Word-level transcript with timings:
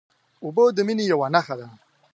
اوبه 0.43 0.63
د 0.75 0.79
مینې 0.87 1.03
یوه 1.11 1.27
نښه 1.35 1.55
ده. 1.59 1.67